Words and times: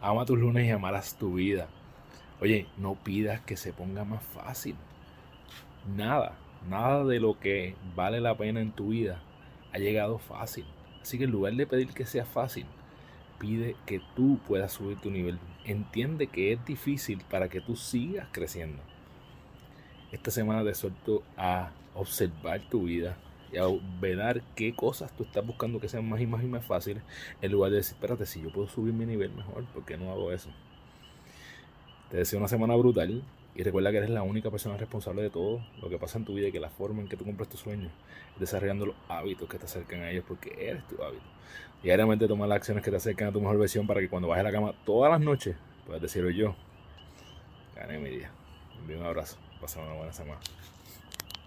Ama 0.00 0.24
tus 0.24 0.38
lunes 0.38 0.66
y 0.66 0.70
amarás 0.70 1.16
tu 1.16 1.34
vida. 1.34 1.68
Oye, 2.40 2.66
no 2.76 2.94
pidas 2.94 3.40
que 3.40 3.56
se 3.56 3.72
ponga 3.72 4.04
más 4.04 4.22
fácil. 4.22 4.76
Nada, 5.96 6.36
nada 6.68 7.04
de 7.04 7.20
lo 7.20 7.38
que 7.38 7.74
vale 7.94 8.20
la 8.20 8.36
pena 8.36 8.60
en 8.60 8.72
tu 8.72 8.88
vida 8.88 9.22
ha 9.72 9.78
llegado 9.78 10.18
fácil. 10.18 10.66
Así 11.00 11.18
que 11.18 11.24
en 11.24 11.30
lugar 11.30 11.54
de 11.54 11.66
pedir 11.66 11.88
que 11.88 12.04
sea 12.04 12.24
fácil, 12.24 12.66
pide 13.38 13.76
que 13.86 14.00
tú 14.14 14.38
puedas 14.46 14.72
subir 14.72 14.98
tu 14.98 15.10
nivel. 15.10 15.38
Entiende 15.64 16.26
que 16.26 16.52
es 16.52 16.64
difícil 16.64 17.22
para 17.30 17.48
que 17.48 17.60
tú 17.60 17.76
sigas 17.76 18.28
creciendo. 18.32 18.82
Esta 20.12 20.30
semana 20.30 20.64
te 20.64 20.74
suelto 20.74 21.22
a 21.36 21.70
observar 21.94 22.60
tu 22.68 22.84
vida 22.84 23.16
y 23.56 23.58
a 23.58 23.66
ver 24.00 24.42
qué 24.54 24.74
cosas 24.74 25.10
tú 25.16 25.24
estás 25.24 25.46
buscando 25.46 25.80
que 25.80 25.88
sean 25.88 26.06
más 26.06 26.20
y 26.20 26.26
más 26.26 26.42
y 26.44 26.46
más 26.46 26.64
fáciles, 26.64 27.02
en 27.40 27.52
lugar 27.52 27.70
de 27.70 27.78
decir, 27.78 27.94
espérate, 27.94 28.26
si 28.26 28.42
yo 28.42 28.52
puedo 28.52 28.68
subir 28.68 28.92
mi 28.92 29.06
nivel 29.06 29.30
mejor, 29.32 29.64
¿por 29.66 29.84
qué 29.84 29.96
no 29.96 30.12
hago 30.12 30.30
eso? 30.30 30.50
Te 32.10 32.18
deseo 32.18 32.38
una 32.38 32.48
semana 32.48 32.76
brutal 32.76 33.22
y 33.54 33.62
recuerda 33.62 33.90
que 33.90 33.96
eres 33.96 34.10
la 34.10 34.22
única 34.22 34.50
persona 34.50 34.76
responsable 34.76 35.22
de 35.22 35.30
todo 35.30 35.64
lo 35.80 35.88
que 35.88 35.98
pasa 35.98 36.18
en 36.18 36.26
tu 36.26 36.34
vida 36.34 36.48
y 36.48 36.52
que 36.52 36.60
la 36.60 36.68
forma 36.68 37.00
en 37.00 37.08
que 37.08 37.16
tú 37.16 37.24
cumples 37.24 37.48
tus 37.48 37.60
sueños 37.60 37.90
es 38.34 38.40
desarrollando 38.40 38.84
los 38.86 38.96
hábitos 39.08 39.48
que 39.48 39.58
te 39.58 39.64
acercan 39.64 40.00
a 40.02 40.10
ellos 40.10 40.24
porque 40.28 40.54
eres 40.58 40.86
tu 40.86 41.02
hábito. 41.02 41.24
Diariamente 41.82 42.28
toma 42.28 42.46
las 42.46 42.56
acciones 42.56 42.84
que 42.84 42.90
te 42.90 42.98
acercan 42.98 43.28
a 43.28 43.32
tu 43.32 43.40
mejor 43.40 43.58
versión 43.58 43.86
para 43.86 44.00
que 44.00 44.10
cuando 44.10 44.28
bajes 44.28 44.42
a 44.42 44.44
la 44.44 44.52
cama 44.52 44.74
todas 44.84 45.10
las 45.10 45.20
noches 45.20 45.56
puedas 45.86 46.02
decirlo 46.02 46.30
yo. 46.30 46.54
Gané 47.74 47.98
mi 47.98 48.10
día. 48.10 48.30
Envío 48.78 48.98
un 48.98 49.06
abrazo. 49.06 49.38
Pasar 49.60 49.84
una 49.84 49.94
buena 49.94 50.12
semana. 50.12 50.40